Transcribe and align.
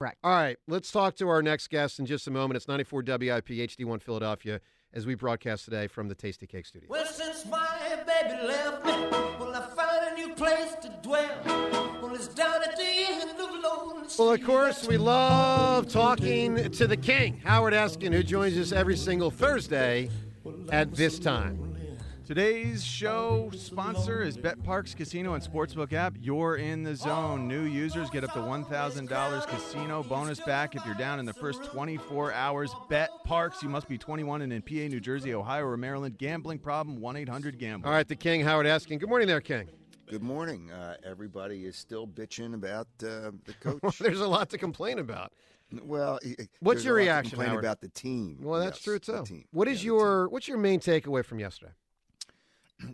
Correct. 0.00 0.16
All 0.24 0.30
right, 0.30 0.56
let's 0.66 0.90
talk 0.90 1.14
to 1.16 1.28
our 1.28 1.42
next 1.42 1.68
guest 1.68 1.98
in 1.98 2.06
just 2.06 2.26
a 2.26 2.30
moment. 2.30 2.56
It's 2.56 2.66
94 2.66 3.02
WIP 3.02 3.48
HD1 3.48 4.00
Philadelphia 4.00 4.62
as 4.94 5.04
we 5.04 5.14
broadcast 5.14 5.66
today 5.66 5.88
from 5.88 6.08
the 6.08 6.14
Tastykake 6.14 6.66
Studio. 6.66 6.88
Well, 6.88 7.04
since 7.04 7.44
my 7.44 7.98
baby 8.06 8.46
left 8.46 8.82
me, 8.86 8.92
well, 9.38 9.54
I 9.54 9.68
found 9.76 10.10
a 10.10 10.14
new 10.14 10.34
place 10.34 10.74
to 10.80 10.88
dwell. 11.02 11.28
Well, 12.00 12.14
it's 12.14 12.28
down 12.28 12.62
at 12.62 12.78
the 12.78 12.82
end 12.82 13.38
of 13.38 13.50
Lonely 13.62 14.08
Well, 14.18 14.32
of 14.32 14.42
course, 14.42 14.88
we 14.88 14.96
love 14.96 15.86
talking 15.92 16.70
to 16.70 16.86
the 16.86 16.96
king, 16.96 17.38
Howard 17.44 17.74
Eskin, 17.74 18.14
who 18.14 18.22
joins 18.22 18.56
us 18.56 18.72
every 18.72 18.96
single 18.96 19.30
Thursday 19.30 20.08
at 20.72 20.94
this 20.94 21.18
time. 21.18 21.69
Today's 22.30 22.84
show 22.84 23.50
sponsor 23.56 24.22
is 24.22 24.38
BetParx 24.38 24.94
Casino 24.94 25.34
and 25.34 25.42
Sportsbook 25.42 25.92
app. 25.92 26.14
You're 26.20 26.58
in 26.58 26.84
the 26.84 26.94
zone. 26.94 27.48
New 27.48 27.64
users 27.64 28.08
get 28.08 28.22
up 28.22 28.32
to 28.34 28.38
$1,000 28.38 29.46
casino 29.48 30.04
bonus 30.04 30.38
back 30.38 30.76
if 30.76 30.86
you're 30.86 30.94
down 30.94 31.18
in 31.18 31.26
the 31.26 31.32
first 31.32 31.64
24 31.64 32.32
hours. 32.32 32.72
Bet 32.88 33.10
Parks. 33.24 33.64
You 33.64 33.68
must 33.68 33.88
be 33.88 33.98
21 33.98 34.42
and 34.42 34.52
in 34.52 34.62
PA, 34.62 34.74
New 34.74 35.00
Jersey, 35.00 35.34
Ohio, 35.34 35.64
or 35.64 35.76
Maryland. 35.76 36.18
Gambling 36.18 36.60
problem, 36.60 37.00
1 37.00 37.16
800 37.16 37.58
Gamble. 37.58 37.88
All 37.88 37.92
right, 37.96 38.06
the 38.06 38.14
king, 38.14 38.42
Howard 38.42 38.66
Eskin. 38.66 39.00
Good 39.00 39.08
morning 39.08 39.26
there, 39.26 39.40
King. 39.40 39.68
Good 40.08 40.22
morning. 40.22 40.70
Uh, 40.70 40.98
everybody 41.04 41.64
is 41.64 41.74
still 41.74 42.06
bitching 42.06 42.54
about 42.54 42.86
uh, 43.02 43.32
the 43.44 43.54
coach. 43.60 43.98
There's 43.98 44.20
a 44.20 44.28
lot 44.28 44.50
to 44.50 44.58
complain 44.58 45.00
about. 45.00 45.32
well, 45.82 46.20
What's 46.60 46.84
your 46.84 46.98
a 46.98 47.00
lot 47.00 47.06
to 47.06 47.10
reaction, 47.10 47.30
complain 47.30 47.48
Howard? 47.48 47.64
about 47.64 47.80
the 47.80 47.88
team. 47.88 48.38
Well, 48.40 48.60
that's 48.60 48.76
Yes, 48.78 48.84
true 48.84 48.98
the 49.00 49.18
too. 49.18 49.24
team. 49.24 49.44
What 49.50 49.66
is 49.66 49.82
Yeah, 49.82 49.86
your 49.88 50.28
what's 50.28 50.46
your 50.46 50.58
main 50.58 50.78
takeaway 50.78 51.24
from 51.24 51.40
yesterday? 51.40 51.72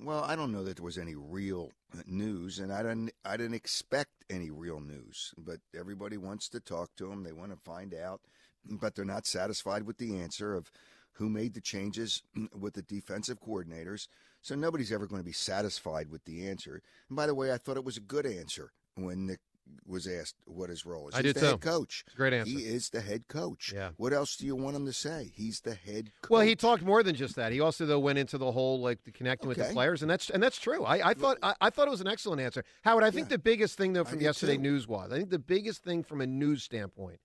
Well, 0.02 0.24
I 0.24 0.36
don't 0.36 0.52
know 0.52 0.64
that 0.64 0.76
there 0.76 0.84
was 0.84 0.98
any 0.98 1.14
real 1.14 1.70
news, 2.06 2.58
and 2.58 2.72
I 2.72 2.82
didn't. 2.82 3.12
I 3.24 3.36
didn't 3.36 3.54
expect 3.54 4.10
any 4.30 4.50
real 4.50 4.80
news. 4.80 5.32
But 5.38 5.60
everybody 5.78 6.16
wants 6.16 6.48
to 6.50 6.60
talk 6.60 6.90
to 6.96 7.10
him. 7.10 7.22
They 7.22 7.32
want 7.32 7.52
to 7.52 7.58
find 7.64 7.94
out, 7.94 8.20
but 8.64 8.94
they're 8.94 9.04
not 9.04 9.26
satisfied 9.26 9.84
with 9.84 9.98
the 9.98 10.18
answer 10.18 10.54
of 10.54 10.70
who 11.12 11.28
made 11.28 11.54
the 11.54 11.60
changes 11.60 12.22
with 12.58 12.74
the 12.74 12.82
defensive 12.82 13.40
coordinators. 13.40 14.08
So 14.42 14.54
nobody's 14.54 14.92
ever 14.92 15.06
going 15.06 15.20
to 15.20 15.26
be 15.26 15.32
satisfied 15.32 16.10
with 16.10 16.24
the 16.24 16.48
answer. 16.48 16.82
And 17.08 17.16
by 17.16 17.26
the 17.26 17.34
way, 17.34 17.52
I 17.52 17.58
thought 17.58 17.76
it 17.76 17.84
was 17.84 17.96
a 17.96 18.00
good 18.00 18.26
answer 18.26 18.72
when 18.96 19.26
Nick 19.26 19.40
was 19.84 20.06
asked 20.06 20.36
what 20.46 20.68
his 20.70 20.84
role 20.84 21.08
is. 21.08 21.14
I 21.14 21.18
He's 21.18 21.32
did 21.32 21.36
the 21.36 21.40
too. 21.40 21.46
head 21.46 21.60
coach. 21.60 22.04
Great 22.16 22.32
answer. 22.32 22.50
He 22.50 22.64
is 22.64 22.90
the 22.90 23.00
head 23.00 23.28
coach. 23.28 23.72
Yeah. 23.74 23.90
What 23.96 24.12
else 24.12 24.36
do 24.36 24.46
you 24.46 24.54
want 24.56 24.76
him 24.76 24.84
to 24.86 24.92
say? 24.92 25.30
He's 25.34 25.60
the 25.60 25.74
head 25.74 26.10
coach. 26.22 26.30
Well, 26.30 26.40
he 26.42 26.54
talked 26.56 26.82
more 26.82 27.02
than 27.02 27.14
just 27.14 27.36
that. 27.36 27.52
He 27.52 27.60
also 27.60 27.86
though 27.86 27.98
went 27.98 28.18
into 28.18 28.38
the 28.38 28.50
whole 28.52 28.80
like 28.80 29.04
the 29.04 29.12
connecting 29.12 29.48
with 29.48 29.58
the 29.58 29.64
players, 29.72 30.02
and 30.02 30.10
that's 30.10 30.30
and 30.30 30.42
that's 30.42 30.58
true. 30.58 30.84
I, 30.84 31.10
I 31.10 31.14
thought 31.14 31.38
I, 31.42 31.54
I 31.60 31.70
thought 31.70 31.88
it 31.88 31.90
was 31.90 32.00
an 32.00 32.08
excellent 32.08 32.40
answer, 32.40 32.64
Howard. 32.82 33.04
I 33.04 33.10
think 33.10 33.26
Yeah. 33.26 33.36
the 33.36 33.38
biggest 33.42 33.76
thing 33.76 33.92
though 33.92 34.04
from 34.04 34.20
yesterday 34.20 34.56
too. 34.56 34.62
news 34.62 34.86
was 34.88 35.12
I 35.12 35.16
think 35.16 35.30
the 35.30 35.38
biggest 35.38 35.82
thing 35.82 36.02
from 36.02 36.20
a 36.20 36.26
news 36.26 36.62
standpoint 36.62 37.20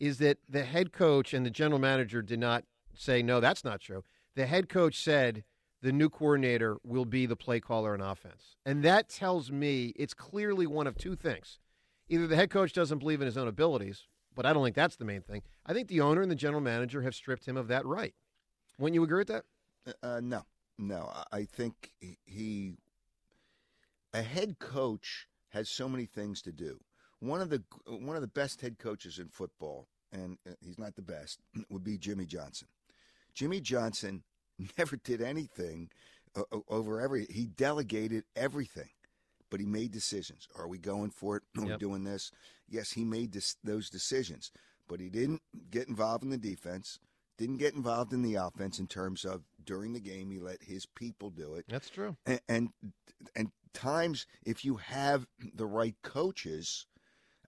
is 0.00 0.18
that 0.18 0.38
the 0.48 0.64
head 0.64 0.92
coach 0.92 1.34
and 1.34 1.44
the 1.44 1.50
general 1.50 1.78
manager 1.80 2.22
did 2.22 2.38
not 2.38 2.64
say 2.94 3.22
no. 3.22 3.40
That's 3.40 3.64
not 3.64 3.80
true. 3.80 4.02
The 4.34 4.46
head 4.46 4.68
coach 4.68 5.02
said 5.02 5.44
the 5.82 5.92
new 5.92 6.08
coordinator 6.08 6.76
will 6.84 7.04
be 7.04 7.26
the 7.26 7.36
play 7.36 7.60
caller 7.60 7.94
on 7.94 8.00
offense, 8.00 8.56
and 8.66 8.82
that 8.84 9.08
tells 9.08 9.50
me 9.52 9.92
it's 9.96 10.14
clearly 10.14 10.66
one 10.66 10.86
of 10.86 10.96
two 10.96 11.14
things. 11.16 11.58
Either 12.08 12.26
the 12.26 12.36
head 12.36 12.50
coach 12.50 12.72
doesn't 12.72 12.98
believe 12.98 13.20
in 13.20 13.26
his 13.26 13.36
own 13.36 13.48
abilities, 13.48 14.06
but 14.34 14.46
I 14.46 14.52
don't 14.52 14.64
think 14.64 14.76
that's 14.76 14.96
the 14.96 15.04
main 15.04 15.20
thing. 15.22 15.42
I 15.66 15.72
think 15.72 15.88
the 15.88 16.00
owner 16.00 16.22
and 16.22 16.30
the 16.30 16.34
general 16.36 16.60
manager 16.62 17.02
have 17.02 17.14
stripped 17.14 17.46
him 17.46 17.56
of 17.56 17.68
that 17.68 17.84
right. 17.84 18.14
Wouldn't 18.78 18.94
you 18.94 19.02
agree 19.02 19.18
with 19.18 19.28
that? 19.28 19.44
Uh, 20.02 20.20
no, 20.22 20.42
no. 20.78 21.10
I- 21.32 21.44
think 21.44 21.92
he- 22.26 22.76
a 24.14 24.22
head 24.22 24.58
coach, 24.58 25.26
has 25.50 25.68
so 25.70 25.88
many 25.88 26.04
things 26.04 26.42
to 26.42 26.52
do. 26.52 26.78
One 27.20 27.40
of 27.40 27.48
the 27.50 27.62
one 27.86 28.16
of 28.16 28.22
the 28.22 28.28
best 28.28 28.60
head 28.60 28.78
coaches 28.78 29.18
in 29.18 29.28
football, 29.28 29.88
and 30.12 30.36
uh, 30.46 30.52
he's 30.60 30.78
not 30.78 30.94
the 30.94 31.02
best, 31.02 31.40
would 31.70 31.82
be 31.84 31.96
Jimmy 31.98 32.26
Johnson. 32.26 32.68
Jimmy 33.34 33.60
Johnson 33.60 34.22
never 34.78 34.96
did 34.96 35.20
anything 35.22 35.90
o- 36.36 36.64
over 36.68 37.00
every. 37.00 37.26
He 37.30 37.46
delegated 37.46 38.24
everything, 38.36 38.90
but 39.50 39.60
he 39.60 39.66
made 39.66 39.90
decisions. 39.92 40.48
Are 40.56 40.68
we 40.68 40.78
going 40.78 41.10
for 41.10 41.36
it? 41.36 41.42
Are 41.56 41.62
we 41.64 41.70
Yep. 41.70 41.80
doing 41.80 42.04
this? 42.04 42.30
Yes, 42.68 42.92
he 42.92 43.04
made 43.04 43.32
this, 43.32 43.56
those 43.64 43.88
decisions, 43.90 44.50
but 44.88 45.00
he 45.00 45.08
didn't 45.08 45.42
get 45.70 45.88
involved 45.88 46.22
in 46.24 46.30
the 46.30 46.38
defense. 46.38 46.98
Didn't 47.38 47.58
get 47.58 47.74
involved 47.74 48.12
in 48.12 48.22
the 48.22 48.34
offense 48.34 48.78
in 48.78 48.86
terms 48.88 49.24
of 49.24 49.44
during 49.64 49.92
the 49.92 50.00
game. 50.00 50.30
He 50.30 50.38
let 50.38 50.62
his 50.62 50.86
people 50.86 51.30
do 51.30 51.54
it 51.54 51.66
That's 51.68 51.88
true. 51.88 52.16
and 52.26 52.40
and, 52.48 52.70
and 53.36 53.52
times 53.72 54.26
if 54.44 54.64
you 54.64 54.76
have 54.76 55.26
the 55.54 55.66
right 55.66 55.94
coaches, 56.02 56.86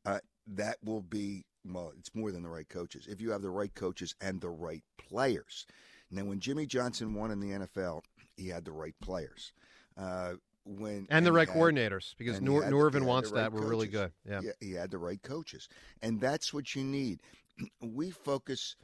uh, 0.06 0.21
that 0.47 0.77
will 0.84 1.03
be 1.03 1.44
well. 1.65 1.93
It's 1.99 2.15
more 2.15 2.31
than 2.31 2.43
the 2.44 2.49
right 2.49 2.69
coaches. 2.69 3.06
If 3.09 3.21
you 3.21 3.31
have 3.32 3.43
the 3.43 3.50
right 3.50 3.75
coaches 3.75 4.15
and 4.21 4.41
the 4.41 4.49
right 4.50 4.82
players. 4.97 5.67
Now, 6.12 6.25
when 6.25 6.41
Jimmy 6.41 6.67
Johnson 6.67 7.15
won 7.15 7.31
in 7.31 7.41
the 7.41 7.50
NFL, 7.50 8.03
he 8.37 8.49
had 8.49 8.65
the 8.65 8.72
right 8.72 8.94
players. 9.00 9.53
Uh, 9.97 10.34
when 10.65 11.06
And 11.10 11.25
the 11.26 11.31
he 11.31 11.37
right 11.37 11.48
had- 11.48 11.56
coordinators, 11.56 12.15
because 12.16 12.41
Nor- 12.41 12.62
had- 12.62 12.71
Norvin 12.71 13.04
wants 13.04 13.31
right 13.31 13.43
that. 13.43 13.53
We're 13.53 13.66
really 13.66 13.88
good. 13.88 14.12
Yeah. 14.28 14.41
he 14.60 14.72
had 14.72 14.91
the 14.91 14.98
right 14.98 15.22
coaches, 15.22 15.69
and 16.03 16.21
that's 16.21 16.53
what 16.53 16.75
you 16.75 16.84
need. 16.84 17.21
We 17.82 18.10
focus, 18.10 18.76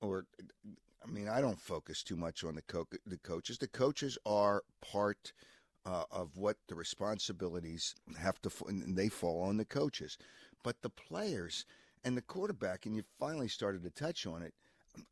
or 0.00 0.26
I 1.04 1.06
mean, 1.10 1.28
I 1.28 1.40
don't 1.40 1.60
focus 1.60 2.02
too 2.02 2.16
much 2.16 2.42
on 2.42 2.56
the 2.56 2.62
co- 2.62 2.88
the 3.06 3.18
coaches. 3.18 3.58
The 3.58 3.68
coaches 3.68 4.18
are 4.26 4.62
part 4.80 5.32
uh, 5.86 6.04
of 6.10 6.36
what 6.36 6.56
the 6.66 6.74
responsibilities 6.74 7.94
have 8.18 8.40
to, 8.42 8.48
f- 8.48 8.62
and 8.66 8.96
they 8.96 9.08
fall 9.08 9.42
on 9.42 9.56
the 9.58 9.64
coaches. 9.64 10.16
But 10.64 10.80
the 10.82 10.88
players 10.90 11.64
and 12.04 12.16
the 12.16 12.22
quarterback, 12.22 12.86
and 12.86 12.96
you 12.96 13.02
finally 13.20 13.48
started 13.48 13.82
to 13.84 13.90
touch 13.90 14.26
on 14.26 14.42
it. 14.42 14.54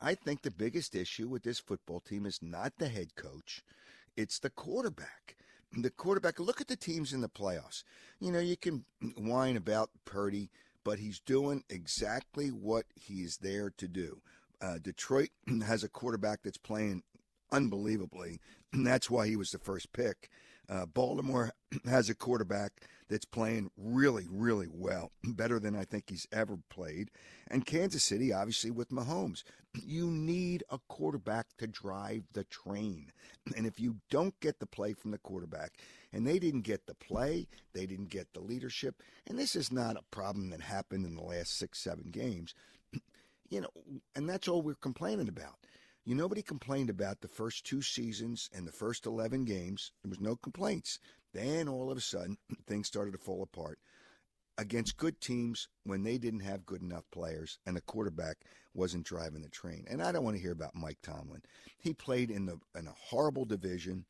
I 0.00 0.14
think 0.14 0.42
the 0.42 0.50
biggest 0.50 0.94
issue 0.94 1.28
with 1.28 1.42
this 1.42 1.58
football 1.60 2.00
team 2.00 2.24
is 2.26 2.40
not 2.42 2.72
the 2.78 2.88
head 2.88 3.14
coach; 3.14 3.62
it's 4.16 4.38
the 4.40 4.50
quarterback. 4.50 5.36
The 5.74 5.90
quarterback. 5.90 6.38
Look 6.38 6.60
at 6.60 6.68
the 6.68 6.76
teams 6.76 7.12
in 7.12 7.22
the 7.22 7.28
playoffs. 7.28 7.82
You 8.20 8.30
know, 8.30 8.40
you 8.40 8.56
can 8.56 8.84
whine 9.16 9.56
about 9.56 9.90
Purdy, 10.04 10.50
but 10.84 10.98
he's 10.98 11.18
doing 11.20 11.64
exactly 11.70 12.48
what 12.48 12.84
he 12.94 13.22
is 13.22 13.38
there 13.38 13.70
to 13.78 13.88
do. 13.88 14.20
Uh, 14.60 14.78
Detroit 14.78 15.30
has 15.66 15.82
a 15.82 15.88
quarterback 15.88 16.42
that's 16.42 16.58
playing 16.58 17.02
unbelievably, 17.50 18.40
and 18.72 18.86
that's 18.86 19.10
why 19.10 19.26
he 19.26 19.36
was 19.36 19.50
the 19.50 19.58
first 19.58 19.92
pick. 19.92 20.30
Uh, 20.68 20.86
Baltimore 20.86 21.52
has 21.86 22.08
a 22.08 22.14
quarterback 22.14 22.72
that's 23.08 23.24
playing 23.24 23.70
really, 23.76 24.26
really 24.30 24.68
well, 24.70 25.12
better 25.24 25.58
than 25.58 25.76
I 25.76 25.84
think 25.84 26.04
he's 26.08 26.26
ever 26.32 26.58
played. 26.70 27.10
And 27.48 27.66
Kansas 27.66 28.04
City, 28.04 28.32
obviously, 28.32 28.70
with 28.70 28.90
Mahomes. 28.90 29.44
You 29.86 30.10
need 30.10 30.64
a 30.68 30.78
quarterback 30.86 31.46
to 31.56 31.66
drive 31.66 32.24
the 32.34 32.44
train. 32.44 33.10
And 33.56 33.66
if 33.66 33.80
you 33.80 33.96
don't 34.10 34.38
get 34.40 34.60
the 34.60 34.66
play 34.66 34.92
from 34.92 35.12
the 35.12 35.18
quarterback, 35.18 35.78
and 36.12 36.26
they 36.26 36.38
didn't 36.38 36.60
get 36.60 36.84
the 36.84 36.94
play, 36.94 37.48
they 37.72 37.86
didn't 37.86 38.10
get 38.10 38.34
the 38.34 38.40
leadership, 38.40 39.02
and 39.26 39.38
this 39.38 39.56
is 39.56 39.72
not 39.72 39.96
a 39.96 40.04
problem 40.10 40.50
that 40.50 40.60
happened 40.60 41.06
in 41.06 41.14
the 41.14 41.22
last 41.22 41.56
six, 41.56 41.78
seven 41.78 42.10
games, 42.10 42.54
you 43.48 43.62
know, 43.62 43.70
and 44.14 44.28
that's 44.28 44.46
all 44.46 44.60
we're 44.60 44.74
complaining 44.74 45.28
about. 45.28 45.56
You 46.04 46.16
nobody 46.16 46.42
complained 46.42 46.90
about 46.90 47.20
the 47.20 47.28
first 47.28 47.64
two 47.64 47.80
seasons 47.80 48.50
and 48.52 48.66
the 48.66 48.72
first 48.72 49.06
11 49.06 49.44
games. 49.44 49.92
There 50.02 50.10
was 50.10 50.20
no 50.20 50.34
complaints. 50.34 50.98
Then 51.32 51.68
all 51.68 51.90
of 51.90 51.96
a 51.98 52.00
sudden, 52.00 52.36
things 52.66 52.86
started 52.86 53.12
to 53.12 53.18
fall 53.18 53.42
apart. 53.42 53.78
against 54.58 54.96
good 54.98 55.20
teams 55.20 55.68
when 55.84 56.02
they 56.02 56.18
didn't 56.18 56.40
have 56.40 56.66
good 56.66 56.82
enough 56.82 57.04
players 57.10 57.58
and 57.66 57.74
the 57.76 57.80
quarterback 57.80 58.36
wasn't 58.74 59.04
driving 59.04 59.40
the 59.42 59.48
train. 59.48 59.84
And 59.88 60.02
I 60.02 60.12
don't 60.12 60.24
want 60.24 60.36
to 60.36 60.42
hear 60.42 60.52
about 60.52 60.74
Mike 60.74 60.98
Tomlin. 61.02 61.42
He 61.78 61.94
played 61.94 62.30
in 62.30 62.46
the 62.46 62.58
in 62.78 62.86
a 62.86 62.92
horrible 62.96 63.44
division. 63.46 64.04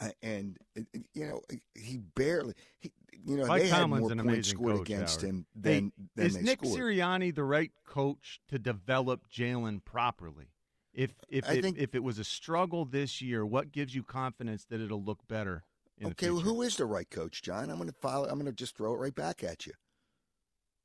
Uh, 0.00 0.10
and 0.22 0.56
uh, 0.78 0.82
you 1.12 1.26
know 1.26 1.40
he 1.74 1.96
barely, 2.14 2.54
he, 2.78 2.92
you 3.26 3.36
know 3.36 3.46
Mike 3.46 3.62
they 3.62 3.68
Tomlin's 3.70 4.08
had 4.08 4.16
more 4.18 4.24
points 4.26 4.48
scored 4.48 4.76
coach, 4.76 4.88
against 4.88 5.20
Howard. 5.22 5.34
him 5.34 5.46
They- 5.56 5.74
than, 5.74 5.92
than 6.14 6.26
is 6.26 6.34
they 6.36 6.42
Nick 6.42 6.60
scored. 6.64 6.78
Sirianni 6.80 7.34
the 7.34 7.42
right 7.42 7.72
coach 7.84 8.40
to 8.48 8.58
develop 8.60 9.22
Jalen 9.28 9.84
properly? 9.84 10.52
If 10.94 11.14
if 11.28 11.48
it, 11.50 11.62
think- 11.62 11.78
if 11.78 11.96
it 11.96 12.04
was 12.04 12.20
a 12.20 12.24
struggle 12.24 12.84
this 12.84 13.20
year, 13.20 13.44
what 13.44 13.72
gives 13.72 13.92
you 13.96 14.04
confidence 14.04 14.64
that 14.66 14.80
it'll 14.80 15.02
look 15.02 15.26
better? 15.26 15.64
Okay, 16.04 16.30
well, 16.30 16.40
who 16.40 16.62
is 16.62 16.76
the 16.76 16.86
right 16.86 17.08
coach, 17.10 17.42
John? 17.42 17.70
I'm 17.70 17.76
going 17.76 17.88
to 17.88 17.94
follow. 18.00 18.28
I'm 18.28 18.34
going 18.34 18.46
to 18.46 18.52
just 18.52 18.76
throw 18.76 18.94
it 18.94 18.98
right 18.98 19.14
back 19.14 19.42
at 19.42 19.66
you. 19.66 19.72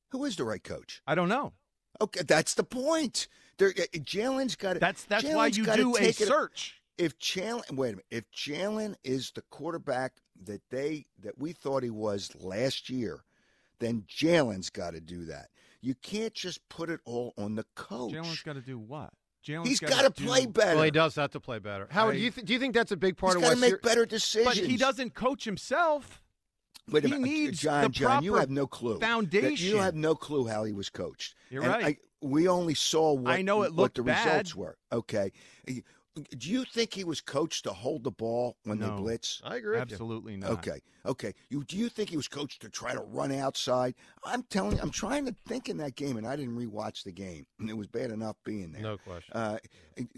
Who 0.09 0.25
is 0.25 0.35
the 0.35 0.43
right 0.43 0.63
coach? 0.63 1.01
I 1.07 1.15
don't 1.15 1.29
know. 1.29 1.53
Okay, 2.01 2.21
that's 2.23 2.53
the 2.55 2.63
point. 2.63 3.27
There, 3.57 3.69
uh, 3.69 3.83
Jalen's 3.97 4.55
got 4.55 4.73
to. 4.73 4.79
That's 4.79 5.03
that's 5.05 5.23
why 5.25 5.47
you 5.47 5.65
do 5.65 5.95
a 5.95 5.99
take 5.99 6.21
it- 6.21 6.27
search. 6.27 6.79
If 6.95 7.17
Jalen, 7.17 7.71
wait 7.75 7.87
a 7.89 7.91
minute. 7.93 8.05
If 8.11 8.31
Jalen 8.31 8.95
is 9.03 9.31
the 9.31 9.41
quarterback 9.49 10.13
that 10.43 10.61
they 10.69 11.07
that 11.23 11.37
we 11.39 11.51
thought 11.53 11.81
he 11.81 11.89
was 11.89 12.29
last 12.39 12.87
year, 12.89 13.23
then 13.79 14.03
Jalen's 14.07 14.69
got 14.69 14.91
to 14.91 15.01
do 15.01 15.25
that. 15.25 15.49
You 15.81 15.95
can't 15.95 16.33
just 16.35 16.67
put 16.69 16.89
it 16.91 16.99
all 17.03 17.33
on 17.37 17.55
the 17.55 17.65
coach. 17.75 18.13
Jalen's 18.13 18.43
got 18.43 18.53
to 18.53 18.61
do 18.61 18.77
what? 18.77 19.11
Jalen's 19.45 19.67
He's 19.67 19.79
got 19.79 19.89
got 19.89 20.01
to 20.03 20.11
play 20.23 20.45
better. 20.45 20.75
Well, 20.75 20.83
he 20.85 20.91
does 20.91 21.15
have 21.15 21.31
to 21.31 21.39
play 21.39 21.59
better. 21.59 21.87
Howard, 21.91 22.15
I- 22.15 22.17
do 22.17 22.23
you 22.23 22.31
th- 22.31 22.45
do 22.47 22.53
you 22.53 22.59
think 22.59 22.73
that's 22.73 22.91
a 22.91 22.97
big 22.97 23.17
part 23.17 23.33
He's 23.35 23.43
of 23.43 23.49
got 23.49 23.55
to 23.55 23.59
make 23.71 23.81
better 23.81 24.05
decisions. 24.05 24.57
But 24.59 24.65
he 24.69 24.77
doesn't 24.77 25.13
coach 25.13 25.43
himself. 25.45 26.21
Wait 26.89 27.05
a 27.05 27.07
he 27.07 27.13
minute, 27.13 27.23
uh, 27.23 27.31
needs 27.31 27.59
John. 27.61 27.83
the 27.83 27.89
John, 27.89 28.23
you 28.23 28.31
proper 28.31 28.41
have 28.41 28.49
no 28.49 28.67
clue. 28.67 28.93
That- 28.99 29.05
foundation. 29.05 29.67
You 29.69 29.77
have 29.77 29.95
no 29.95 30.15
clue 30.15 30.47
how 30.47 30.63
he 30.63 30.73
was 30.73 30.89
coached. 30.89 31.35
You're 31.49 31.63
And 31.63 31.71
right. 31.71 31.85
I, 31.85 31.97
we 32.25 32.47
only 32.47 32.73
saw 32.73 33.13
what 33.13 33.31
I 33.33 33.41
know 33.41 33.63
it 33.63 33.71
what 33.71 33.73
looked 33.73 33.95
the 33.97 34.03
bad. 34.03 34.25
results 34.27 34.55
were. 34.55 34.77
Okay. 34.91 35.31
Do 36.15 36.49
you 36.49 36.63
think 36.63 36.93
he 36.93 37.03
was 37.03 37.21
coached 37.21 37.63
to 37.63 37.73
hold 37.73 38.03
the 38.03 38.11
ball 38.11 38.55
when 38.65 38.77
No. 38.79 38.89
they 38.95 39.01
blitz? 39.01 39.41
I 39.43 39.55
agree 39.55 39.79
with 39.79 39.89
you. 39.89 39.95
Absolutely 39.95 40.37
not. 40.37 40.51
Okay, 40.51 40.79
okay. 41.07 41.33
You 41.49 41.63
do 41.63 41.75
you 41.75 41.89
think 41.89 42.09
he 42.09 42.17
was 42.17 42.27
coached 42.27 42.61
to 42.61 42.69
try 42.69 42.93
to 42.93 43.01
run 43.01 43.31
outside? 43.31 43.95
I'm 44.23 44.43
telling 44.43 44.73
you, 44.77 44.81
I'm 44.83 44.91
trying 44.91 45.25
to 45.25 45.35
think 45.47 45.69
in 45.69 45.77
that 45.77 45.95
game, 45.95 46.17
and 46.17 46.27
I 46.27 46.35
didn't 46.35 46.55
rewatch 46.55 47.03
the 47.03 47.11
game. 47.11 47.47
It 47.67 47.75
was 47.75 47.87
bad 47.87 48.11
enough 48.11 48.35
being 48.43 48.71
there. 48.73 48.83
No 48.83 48.97
question. 48.99 49.35
Uh, 49.35 49.57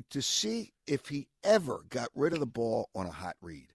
to 0.09 0.21
see 0.21 0.73
if 0.85 1.07
he 1.07 1.27
ever 1.45 1.85
got 1.89 2.09
rid 2.13 2.33
of 2.33 2.39
the 2.41 2.45
ball 2.45 2.89
on 2.93 3.05
a 3.05 3.11
hot 3.11 3.37
read 3.41 3.67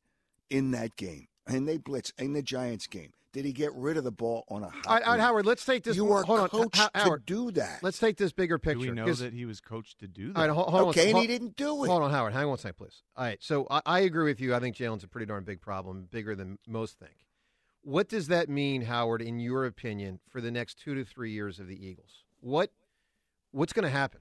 in 0.51 0.73
that 0.73 0.97
game, 0.97 1.29
and 1.47 1.67
they 1.67 1.79
blitz 1.79 2.13
in 2.19 2.35
the 2.35 2.43
Giants 2.43 2.87
game. 2.87 3.13
Did 3.33 3.45
he 3.45 3.53
get 3.53 3.73
rid 3.75 3.97
of 3.97 4.03
the 4.03 4.11
ball 4.11 4.45
on 4.49 4.65
a 4.65 4.69
hot 4.71 4.87
All 4.87 4.95
right, 4.95 5.05
all 5.05 5.13
right. 5.13 5.21
Howard, 5.21 5.47
let's 5.47 5.65
take 5.65 5.85
this. 5.85 5.95
you 5.95 6.11
are 6.13 6.25
hold 6.25 6.41
on, 6.41 6.49
coached 6.49 6.81
Howard. 6.95 7.27
to 7.29 7.33
do 7.35 7.51
that. 7.53 7.81
Let's 7.83 7.99
take 7.99 8.17
this 8.17 8.33
bigger 8.33 8.59
picture. 8.59 8.81
Do 8.87 8.89
we 8.91 8.95
know 8.95 9.07
'cause- 9.07 9.21
that 9.21 9.33
he 9.33 9.45
was 9.45 9.61
coached 9.61 10.01
to 10.01 10.09
do 10.09 10.33
that? 10.33 10.37
All 10.39 10.47
right, 10.49 10.53
hold, 10.53 10.69
hold 10.71 10.89
okay, 10.89 11.03
on. 11.03 11.07
and 11.09 11.13
hold- 11.15 11.23
he 11.23 11.27
didn't 11.29 11.57
do 11.57 11.85
it. 11.85 11.87
Hold 11.89 12.03
on, 12.03 12.11
Howard. 12.11 12.33
Hang 12.33 12.43
on 12.45 12.49
one 12.51 12.59
second, 12.59 12.75
please. 12.79 13.03
All 13.17 13.25
right, 13.25 13.39
so 13.41 13.67
I, 13.71 13.83
I 13.87 14.01
agree 14.01 14.25
with 14.25 14.41
you. 14.41 14.53
I 14.55 14.59
think 14.59 14.75
Jalen's 14.77 15.05
a 15.05 15.09
pretty 15.09 15.27
darn 15.27 15.45
big 15.45 15.61
problem, 15.61 16.09
bigger 16.11 16.35
than 16.35 16.59
most 16.67 16.99
think. 16.99 17.15
What 17.83 18.09
does 18.09 18.27
that 18.29 18.49
mean, 18.49 18.83
Howard, 18.83 19.23
in 19.23 19.39
your 19.39 19.65
opinion, 19.65 20.19
for 20.29 20.41
the 20.41 20.51
next 20.51 20.81
two 20.81 20.95
to 20.97 21.05
three 21.05 21.31
years 21.31 21.61
of 21.61 21.67
the 21.69 21.87
Eagles? 21.87 22.25
What 22.41 22.73
what's 23.53 23.73
going 23.73 23.85
to 23.85 23.91
happen? 23.91 24.21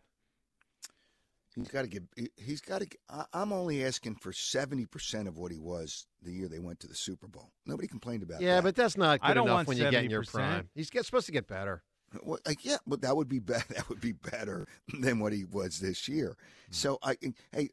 He's 1.60 1.70
got 1.72 1.82
to 1.84 1.88
get. 1.88 2.04
he- 2.16 2.30
He's 2.38 2.62
got 2.62 2.82
to. 2.82 2.88
I'm 3.34 3.52
only 3.54 3.84
asking 3.84 4.16
for 4.16 4.32
seventy 4.34 4.86
percent 4.86 5.28
of 5.28 5.38
what 5.38 5.52
he 5.52 5.60
was 5.60 6.08
the 6.22 6.32
year 6.32 6.48
they 6.48 6.60
went 6.60 6.80
to 6.82 6.88
the 6.88 6.96
Super 6.96 7.28
Bowl. 7.28 7.52
Nobody 7.66 7.88
complained 7.88 8.24
about 8.24 8.42
Yeah, 8.42 8.56
that. 8.58 8.64
but 8.64 8.76
that's 8.76 8.98
not 8.98 9.20
I 9.22 9.30
good 9.30 9.34
don't 9.36 9.48
enough 9.48 9.56
want 9.56 9.68
when 9.68 9.78
you 9.78 9.90
get 9.90 10.04
in 10.06 10.12
your 10.12 10.24
prime. 10.24 10.70
He's 10.76 10.90
get, 10.90 11.06
supposed 11.06 11.26
to 11.28 11.32
get 11.32 11.48
better. 11.48 11.84
Well, 12.24 12.40
uh, 12.46 12.54
yeah, 12.62 12.78
but 12.88 13.02
that 13.02 13.16
would 13.16 13.30
be 13.30 13.40
better. 13.40 13.66
That 13.76 13.88
would 13.90 14.02
be 14.02 14.14
better 14.14 14.68
than 15.00 15.20
what 15.20 15.32
he 15.34 15.46
was 15.46 15.80
this 15.80 16.08
year. 16.08 16.36
Hmm. 16.68 16.74
So 16.74 17.00
I, 17.04 17.16
hey, 17.52 17.70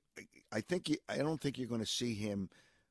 I 0.52 0.60
think 0.60 0.90
you, 0.90 0.96
I 1.08 1.16
don't 1.18 1.40
think 1.40 1.58
you're 1.58 1.68
going 1.68 1.80
to 1.80 1.86
see 1.86 2.14
him 2.14 2.50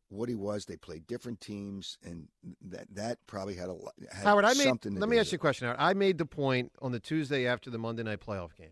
what 0.09 0.27
he 0.30 0.33
was. 0.36 0.65
They 0.65 0.75
played 0.77 1.06
different 1.07 1.42
teams, 1.42 1.97
and 2.03 2.27
that 2.69 2.88
that 2.95 3.19
probably 3.27 3.56
had 3.56 3.69
a. 3.69 3.75
Had 4.12 4.24
Howard, 4.24 4.45
I 4.45 4.53
made. 4.53 4.63
something 4.63 4.94
to 4.95 5.00
Let 5.00 5.07
me 5.09 5.18
with 5.18 5.25
ask 5.27 5.31
you 5.33 5.38
a 5.38 5.39
question, 5.39 5.68
Howard. 5.68 5.80
I 5.80 5.94
made 5.94 6.18
the 6.18 6.25
point 6.25 6.71
on 6.81 6.92
the 6.92 7.00
Tuesday 7.00 7.45
after 7.47 7.69
the 7.69 7.77
Monday 7.77 8.03
night 8.03 8.21
playoff 8.25 8.56
game, 8.56 8.71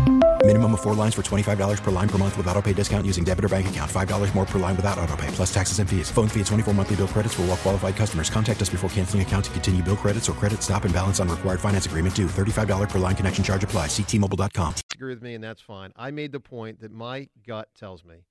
Minimum 0.43 0.73
of 0.73 0.81
four 0.81 0.95
lines 0.95 1.13
for 1.13 1.21
$25 1.21 1.83
per 1.83 1.91
line 1.91 2.09
per 2.09 2.17
month 2.17 2.35
with 2.35 2.47
auto 2.47 2.61
pay 2.63 2.73
discount 2.73 3.05
using 3.05 3.23
debit 3.23 3.45
or 3.45 3.49
bank 3.49 3.69
account. 3.69 3.89
$5 3.89 4.35
more 4.35 4.45
per 4.45 4.57
line 4.57 4.75
without 4.75 4.97
auto 4.97 5.15
pay, 5.15 5.27
plus 5.27 5.53
taxes 5.53 5.77
and 5.77 5.87
fees. 5.87 6.09
Phone 6.09 6.27
fee 6.27 6.39
at 6.39 6.47
24 6.47 6.73
monthly 6.73 6.95
bill 6.95 7.07
credits 7.07 7.35
for 7.35 7.43
all 7.43 7.49
well 7.49 7.57
qualified 7.57 7.95
customers. 7.95 8.31
Contact 8.31 8.59
us 8.59 8.67
before 8.67 8.89
canceling 8.89 9.21
account 9.21 9.45
to 9.45 9.51
continue 9.51 9.83
bill 9.83 9.95
credits 9.95 10.27
or 10.27 10.33
credit 10.33 10.63
stop 10.63 10.83
and 10.83 10.93
balance 10.95 11.19
on 11.19 11.29
required 11.29 11.59
finance 11.59 11.85
agreement 11.85 12.15
due. 12.15 12.25
$35 12.25 12.89
per 12.89 12.97
line 12.97 13.15
connection 13.15 13.43
charge 13.43 13.63
apply. 13.63 13.85
Ctmobile.com. 13.85 14.73
agree 14.95 15.13
with 15.13 15.21
me, 15.21 15.35
and 15.35 15.43
that's 15.43 15.61
fine. 15.61 15.93
I 15.95 16.09
made 16.09 16.31
the 16.31 16.39
point 16.39 16.79
that 16.79 16.91
my 16.91 17.29
gut 17.45 17.69
tells 17.77 18.03
me 18.03 18.25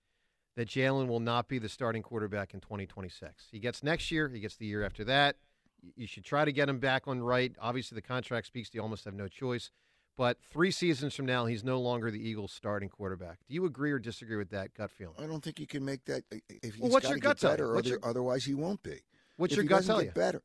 that 0.56 0.66
Jalen 0.66 1.06
will 1.06 1.20
not 1.20 1.46
be 1.46 1.60
the 1.60 1.68
starting 1.68 2.02
quarterback 2.02 2.54
in 2.54 2.60
2026. 2.60 3.46
He 3.52 3.60
gets 3.60 3.84
next 3.84 4.10
year, 4.10 4.28
he 4.28 4.40
gets 4.40 4.56
the 4.56 4.66
year 4.66 4.84
after 4.84 5.04
that. 5.04 5.36
You 5.94 6.08
should 6.08 6.24
try 6.24 6.44
to 6.44 6.50
get 6.50 6.68
him 6.68 6.80
back 6.80 7.06
on 7.06 7.22
right. 7.22 7.52
Obviously, 7.60 7.94
the 7.94 8.02
contract 8.02 8.48
speaks 8.48 8.68
to 8.70 8.78
you 8.78 8.82
almost 8.82 9.04
have 9.04 9.14
no 9.14 9.28
choice. 9.28 9.70
But 10.16 10.38
three 10.50 10.70
seasons 10.70 11.14
from 11.14 11.26
now, 11.26 11.46
he's 11.46 11.64
no 11.64 11.80
longer 11.80 12.10
the 12.10 12.18
Eagles' 12.20 12.52
starting 12.52 12.88
quarterback. 12.88 13.38
Do 13.48 13.54
you 13.54 13.64
agree 13.64 13.90
or 13.90 13.98
disagree 13.98 14.36
with 14.36 14.50
that 14.50 14.74
gut 14.74 14.90
feeling? 14.90 15.14
I 15.18 15.26
don't 15.26 15.42
think 15.42 15.58
you 15.58 15.66
can 15.66 15.84
make 15.84 16.04
that. 16.06 16.24
If 16.30 16.74
he's 16.74 16.82
Well, 16.82 16.90
what's 16.90 17.08
your 17.08 17.18
gut 17.18 17.38
tell 17.38 17.52
better, 17.52 17.72
What's 17.74 17.88
your- 17.88 18.00
otherwise 18.02 18.44
he 18.44 18.54
won't 18.54 18.82
be. 18.82 19.00
What's 19.36 19.52
if 19.54 19.56
your 19.58 19.64
gut 19.66 19.84
tell 19.84 19.98
get 19.98 20.06
you? 20.06 20.12
better, 20.12 20.42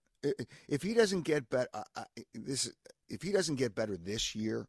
if 0.69 0.81
he 0.81 0.93
doesn't 0.93 1.23
get 1.23 1.49
better, 1.49 1.69
this 2.33 2.71
if 3.09 3.21
he 3.21 3.31
doesn't 3.31 3.55
get 3.55 3.75
better 3.75 3.97
this 3.97 4.33
year, 4.33 4.67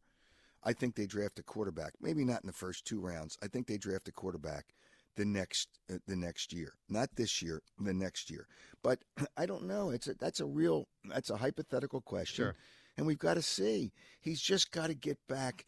I 0.65 0.73
think 0.73 0.97
they 0.97 1.07
draft 1.07 1.39
a 1.39 1.43
quarterback. 1.45 1.93
Maybe 2.01 2.25
not 2.25 2.43
in 2.43 2.49
the 2.49 2.53
first 2.53 2.85
two 2.85 3.01
rounds. 3.01 3.39
I 3.43 3.47
think 3.47 3.67
they 3.69 3.79
draft 3.79 4.09
a 4.09 4.13
quarterback 4.13 4.75
the 5.15 5.25
next 5.25 5.69
uh, 5.89 5.99
the 6.07 6.17
next 6.17 6.53
year, 6.53 6.75
not 6.89 7.15
this 7.15 7.41
year, 7.41 7.63
the 7.79 7.95
next 7.95 8.29
year. 8.31 8.49
But 8.83 8.99
I 9.37 9.47
don't 9.47 9.65
know. 9.67 9.91
It's 9.91 10.09
a, 10.09 10.15
that's 10.15 10.41
a 10.41 10.47
real 10.47 10.89
that's 11.05 11.31
a 11.31 11.37
hypothetical 11.37 12.01
question, 12.01 12.47
Sure. 12.47 12.57
And 12.97 13.07
we've 13.07 13.19
got 13.19 13.35
to 13.35 13.43
see. 13.43 13.93
He's 14.21 14.41
just 14.41 14.71
got 14.71 14.89
to 14.89 14.95
get 14.95 15.19
back. 15.29 15.67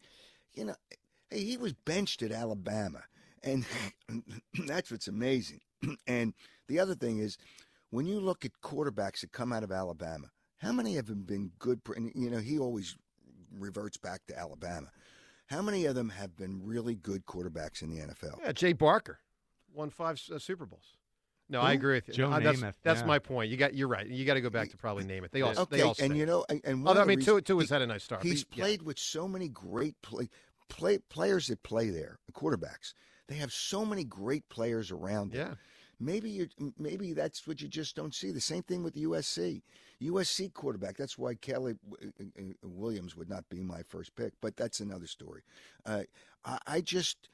You 0.53 0.65
know, 0.65 0.75
hey, 1.29 1.43
he 1.43 1.57
was 1.57 1.73
benched 1.73 2.21
at 2.21 2.31
Alabama, 2.31 3.03
and 3.43 3.65
that's 4.67 4.91
what's 4.91 5.07
amazing. 5.07 5.61
and 6.07 6.33
the 6.67 6.79
other 6.79 6.95
thing 6.95 7.19
is, 7.19 7.37
when 7.91 8.05
you 8.05 8.19
look 8.19 8.45
at 8.45 8.51
quarterbacks 8.63 9.21
that 9.21 9.31
come 9.31 9.51
out 9.51 9.63
of 9.63 9.71
Alabama, 9.71 10.27
how 10.57 10.71
many 10.71 10.97
of 10.97 11.07
them 11.07 11.23
been 11.23 11.51
good? 11.59 11.81
And, 11.95 12.11
you 12.15 12.29
know, 12.29 12.39
he 12.39 12.59
always 12.59 12.95
reverts 13.57 13.97
back 13.97 14.25
to 14.27 14.37
Alabama. 14.37 14.87
How 15.47 15.61
many 15.63 15.85
of 15.85 15.95
them 15.95 16.09
have 16.09 16.35
been 16.35 16.61
really 16.63 16.95
good 16.95 17.25
quarterbacks 17.25 17.81
in 17.81 17.89
the 17.89 18.01
NFL? 18.01 18.39
Yeah, 18.43 18.51
Jay 18.51 18.73
Barker 18.73 19.19
won 19.73 19.89
five 19.89 20.21
uh, 20.33 20.37
Super 20.37 20.65
Bowls. 20.65 20.97
No, 21.49 21.61
I 21.61 21.73
agree 21.73 21.95
with 21.95 22.07
you. 22.07 22.13
Joe 22.13 22.31
Uh, 22.31 22.39
that's 22.39 22.59
Namath, 22.59 22.75
that's 22.83 23.01
yeah. 23.01 23.05
my 23.07 23.19
point. 23.19 23.49
You 23.49 23.57
got 23.57 23.73
you're 23.73 23.87
right. 23.87 24.07
You 24.07 24.23
got 24.25 24.35
to 24.35 24.41
go 24.41 24.49
back 24.51 24.69
to 24.69 24.77
probably 24.77 25.03
name 25.03 25.23
it. 25.23 25.31
They 25.31 25.41
all 25.41 25.57
okay, 25.57 25.77
they 25.77 25.81
all 25.81 25.95
and 25.99 26.15
you 26.15 26.25
know, 26.25 26.45
and, 26.49 26.61
and 26.63 26.83
one 26.83 26.89
Although, 26.89 27.01
I 27.01 27.05
mean, 27.05 27.19
two 27.19 27.33
reasons- 27.35 27.47
two 27.47 27.59
has 27.59 27.69
he- 27.69 27.73
had 27.75 27.81
a 27.81 27.87
nice 27.87 28.03
start. 28.03 28.21
but 28.21 28.27
He's 28.29 28.45
yeah. 28.51 28.63
played 28.63 28.81
with 28.83 28.99
so 28.99 29.27
many 29.27 29.49
great 29.49 29.99
play, 30.01 30.29
play 30.69 30.99
players 31.09 31.47
that 31.47 31.61
play 31.63 31.89
there, 31.89 32.19
quarterbacks. 32.33 32.93
They 33.27 33.35
have 33.35 33.51
so 33.51 33.83
many 33.85 34.03
great 34.03 34.47
players 34.49 34.91
around 34.91 35.31
them. 35.31 35.49
Yeah. 35.49 35.55
Maybe 35.99 36.29
you 36.29 36.47
maybe 36.77 37.13
that's 37.13 37.45
what 37.45 37.61
you 37.61 37.67
just 37.67 37.95
don't 37.95 38.13
see. 38.15 38.31
The 38.31 38.39
same 38.39 38.63
thing 38.63 38.83
with 38.83 38.93
the 38.93 39.03
USC. 39.03 39.61
USC 40.01 40.53
quarterback. 40.53 40.95
That's 40.95 41.17
why 41.17 41.35
Caleb 41.35 41.77
uh, 42.01 42.05
uh, 42.39 42.41
Williams 42.63 43.17
would 43.17 43.29
not 43.29 43.47
be 43.49 43.61
my 43.61 43.81
first 43.83 44.15
pick, 44.15 44.31
but 44.39 44.55
that's 44.55 44.79
another 44.79 45.07
story. 45.07 45.41
Uh, 45.85 46.03
I, 46.45 46.57
I 46.67 46.81
just 46.81 47.27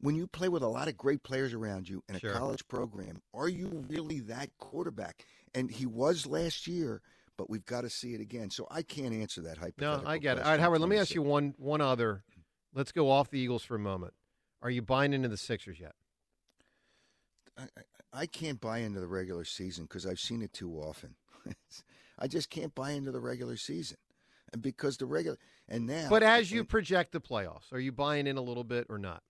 when 0.00 0.14
you 0.14 0.26
play 0.26 0.48
with 0.48 0.62
a 0.62 0.68
lot 0.68 0.88
of 0.88 0.96
great 0.96 1.22
players 1.22 1.52
around 1.54 1.88
you 1.88 2.02
in 2.08 2.16
a 2.16 2.20
Sure. 2.20 2.32
college 2.32 2.66
program, 2.68 3.20
are 3.34 3.48
you 3.48 3.84
really 3.88 4.20
that 4.20 4.50
quarterback? 4.58 5.24
And 5.54 5.70
he 5.70 5.86
was 5.86 6.26
last 6.26 6.66
year, 6.66 7.02
but 7.36 7.48
we've 7.50 7.64
got 7.64 7.80
to 7.82 7.90
see 7.90 8.14
it 8.14 8.20
again. 8.20 8.50
So 8.50 8.66
I 8.70 8.82
can't 8.82 9.14
answer 9.14 9.40
that 9.42 9.58
No. 9.78 10.02
I 10.06 10.18
get 10.18 10.38
it. 10.38 10.44
All 10.44 10.50
right, 10.50 10.60
Howard. 10.60 10.80
Let 10.80 10.88
me 10.88 10.98
ask 10.98 11.14
you 11.14 11.22
one 11.22 11.54
one 11.58 11.80
other. 11.80 12.22
Let's 12.74 12.92
go 12.92 13.10
off 13.10 13.30
the 13.30 13.38
Eagles 13.40 13.64
for 13.64 13.74
a 13.74 13.78
moment. 13.80 14.14
Are 14.62 14.70
you 14.70 14.82
buying 14.82 15.12
into 15.12 15.28
the 15.28 15.36
Sixers 15.36 15.80
yet? 15.80 15.94
I, 17.56 17.62
I- 17.62 17.66
I 18.10 18.24
can't 18.24 18.58
buy 18.58 18.78
into 18.78 19.00
the 19.00 19.06
regular 19.06 19.44
season 19.44 19.84
because 19.84 20.06
I've 20.06 20.18
seen 20.18 20.40
it 20.40 20.54
too 20.54 20.72
often. 20.72 21.14
I 22.18 22.26
just 22.26 22.48
can't 22.48 22.74
buy 22.74 22.92
into 22.92 23.12
the 23.12 23.20
regular 23.20 23.58
season, 23.58 23.98
and 24.50 24.62
because 24.62 24.96
the 24.96 25.04
regular 25.04 25.36
and 25.68 25.86
now. 25.86 26.08
But 26.08 26.22
as 26.22 26.50
you 26.50 26.60
and 26.60 26.68
project 26.70 27.12
the 27.12 27.20
playoffs, 27.20 27.70
are 27.70 27.78
you 27.78 27.92
buying 27.92 28.26
in 28.26 28.38
a 28.38 28.40
little 28.40 28.64
bit 28.64 28.86
or 28.88 28.98
not? 28.98 29.22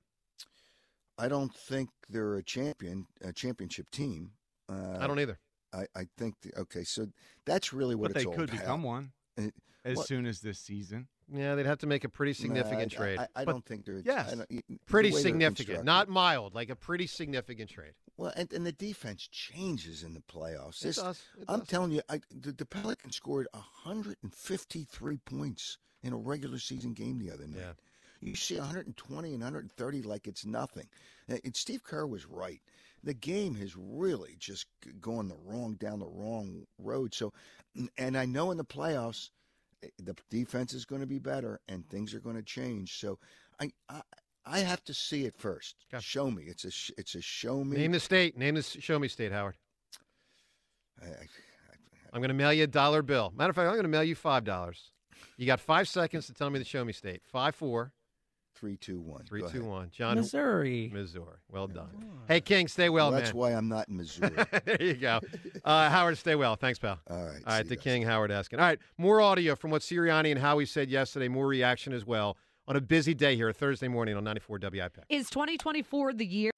I 1.18 1.28
don't 1.28 1.52
think 1.54 1.90
they're 2.08 2.36
a 2.36 2.42
champion, 2.42 3.06
a 3.22 3.32
championship 3.32 3.90
team. 3.90 4.32
Uh, 4.68 4.98
I 5.00 5.06
don't 5.06 5.18
either. 5.18 5.38
I, 5.72 5.86
I 5.94 6.06
think 6.16 6.34
the, 6.42 6.52
okay, 6.60 6.84
so 6.84 7.08
that's 7.44 7.72
really 7.72 7.94
what 7.94 8.12
but 8.12 8.16
it's 8.16 8.24
they 8.24 8.30
all 8.30 8.36
could 8.36 8.48
about. 8.50 8.60
become 8.60 8.82
one 8.82 9.12
Uh, 9.36 9.48
as 9.84 9.96
what- 9.96 10.06
soon 10.06 10.26
as 10.26 10.40
this 10.40 10.58
season. 10.58 11.08
Yeah, 11.30 11.56
they'd 11.56 11.66
have 11.66 11.80
to 11.80 11.86
make 11.86 12.04
a 12.04 12.08
pretty 12.08 12.32
significant 12.32 12.90
No, 12.92 12.96
I- 12.96 12.98
trade. 12.98 13.18
I, 13.18 13.26
I 13.36 13.44
But 13.44 13.52
don't 13.52 13.66
think 13.66 13.84
they're 13.84 13.98
yes, 13.98 14.32
I 14.32 14.36
don't- 14.36 14.50
y- 14.50 14.62
the 14.66 14.78
pretty 14.86 15.12
significant, 15.12 15.84
not 15.84 16.08
mild, 16.08 16.54
like 16.54 16.70
a 16.70 16.76
pretty 16.76 17.06
significant 17.06 17.68
trade. 17.68 17.92
Well, 18.16 18.32
and, 18.34 18.50
and 18.52 18.64
the 18.64 18.72
defense 18.72 19.28
changes 19.30 20.02
in 20.04 20.14
the 20.14 20.20
playoffs. 20.22 20.82
It 20.86 20.94
does, 20.96 21.20
it 21.38 21.44
I'm 21.46 21.58
does. 21.60 21.68
telling 21.68 21.90
you, 21.92 22.00
I, 22.08 22.20
the, 22.34 22.52
the 22.52 22.64
Pelicans 22.64 23.14
scored 23.16 23.46
153 23.52 25.18
points 25.18 25.76
in 26.02 26.12
a 26.12 26.16
regular 26.16 26.58
season 26.58 26.94
game 26.94 27.18
the 27.18 27.30
other 27.30 27.46
night. 27.46 27.58
Yeah. 27.60 27.72
You 28.20 28.34
see 28.34 28.56
120 28.56 29.28
and 29.34 29.42
130 29.42 30.02
like 30.02 30.26
it's 30.26 30.44
nothing. 30.44 30.88
And 31.28 31.54
Steve 31.54 31.82
Kerr 31.84 32.06
was 32.06 32.26
right. 32.26 32.60
The 33.04 33.14
game 33.14 33.54
has 33.56 33.76
really 33.76 34.34
just 34.38 34.66
gone 35.00 35.28
the 35.28 35.36
wrong 35.44 35.74
down 35.74 36.00
the 36.00 36.08
wrong 36.08 36.66
road. 36.78 37.14
So, 37.14 37.32
and 37.96 38.16
I 38.16 38.24
know 38.26 38.50
in 38.50 38.56
the 38.56 38.64
playoffs, 38.64 39.30
eh, 39.84 39.88
the 40.02 40.16
defense 40.30 40.72
is 40.74 40.84
going 40.84 41.00
to 41.00 41.06
be 41.06 41.20
better 41.20 41.60
and 41.68 41.88
things 41.88 42.12
are 42.12 42.20
going 42.20 42.36
to 42.36 42.42
change. 42.42 42.98
So, 42.98 43.18
I. 43.60 43.70
I 43.88 44.00
I 44.50 44.60
have 44.60 44.82
to 44.84 44.94
see 44.94 45.26
it 45.26 45.36
first. 45.36 45.76
Okay. 45.92 46.00
Show 46.00 46.30
me. 46.30 46.44
It's 46.44 46.64
a 46.64 46.70
it's 46.98 47.14
a 47.14 47.20
show 47.20 47.62
me. 47.62 47.76
Name 47.76 47.92
the 47.92 48.00
state. 48.00 48.34
Name 48.38 48.54
the 48.54 48.62
show 48.62 48.98
me 48.98 49.06
state, 49.06 49.30
Howard. 49.30 49.56
I- 51.02 51.06
I- 51.06 51.26
I'm 52.14 52.20
going 52.22 52.28
to 52.28 52.34
mail 52.34 52.52
you 52.54 52.64
a 52.64 52.66
dollar 52.66 53.02
bill. 53.02 53.30
Matter 53.36 53.50
of 53.50 53.56
fact, 53.56 53.66
I'm 53.66 53.74
going 53.74 53.82
to 53.82 53.88
mail 53.90 54.02
you 54.04 54.14
five 54.14 54.44
dollars. 54.44 54.90
You 55.36 55.44
got 55.44 55.60
five 55.60 55.86
seconds 55.86 56.26
to 56.28 56.32
tell 56.32 56.48
me 56.48 56.58
the 56.58 56.64
show 56.64 56.82
me 56.82 56.94
state. 56.94 57.20
Five, 57.26 57.54
four, 57.56 57.92
Three, 58.58 58.76
two, 58.76 58.98
one. 58.98 59.22
three, 59.24 59.40
Go 59.42 59.48
two, 59.48 59.58
ahead. 59.58 59.70
one. 59.70 59.90
John, 59.90 60.16
Missouri. 60.16 60.90
Missouri. 60.92 61.36
Well 61.48 61.68
done. 61.68 61.88
Hey, 62.26 62.40
King, 62.40 62.66
stay 62.66 62.88
well, 62.88 63.10
Well, 63.12 63.20
that's 63.20 63.32
man. 63.32 63.38
why 63.40 63.50
I'm 63.52 63.68
not 63.68 63.88
in 63.88 63.96
Missouri. 63.98 64.32
there 64.64 64.82
you 64.82 64.94
go. 64.94 65.20
Uh, 65.64 65.88
Howard, 65.88 66.18
stay 66.18 66.34
well. 66.34 66.56
Thanks, 66.56 66.78
pal. 66.78 66.98
All 67.08 67.16
right. 67.18 67.26
All 67.26 67.32
see 67.34 67.42
right, 67.46 67.58
you 67.64 67.68
the 67.68 67.76
guys. 67.76 67.84
King, 67.84 68.02
Howard 68.02 68.30
Eskin. 68.32 68.54
All 68.54 68.64
right, 68.64 68.80
more 68.96 69.20
audio 69.20 69.54
from 69.54 69.70
what 69.70 69.82
Sirianni 69.82 70.32
and 70.32 70.40
Howie 70.40 70.66
said 70.66 70.90
yesterday, 70.90 71.28
more 71.28 71.46
reaction 71.46 71.92
as 71.92 72.04
well 72.04 72.36
on 72.66 72.74
a 72.76 72.80
busy 72.80 73.14
day 73.14 73.36
here, 73.36 73.52
Thursday 73.52 73.88
morning 73.88 74.16
on 74.16 74.24
94 74.24 74.58
WIP. 74.60 74.98
Is 75.08 75.30
2024 75.30 76.12
the 76.14 76.26
year? 76.26 76.50